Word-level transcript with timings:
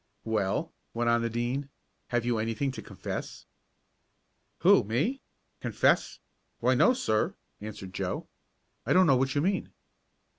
"Well," 0.25 0.73
went 0.95 1.11
on 1.11 1.21
the 1.21 1.29
Dean, 1.29 1.69
"have 2.07 2.25
you 2.25 2.39
anything 2.39 2.71
to 2.71 2.81
confess?" 2.81 3.45
"Who, 4.61 4.83
me? 4.83 5.21
Confess? 5.59 6.17
Why, 6.59 6.73
no, 6.73 6.93
sir," 6.93 7.35
answered 7.61 7.93
Joe. 7.93 8.25
"I 8.83 8.93
don't 8.93 9.05
know 9.05 9.15
what 9.15 9.35
you 9.35 9.41
mean." 9.41 9.71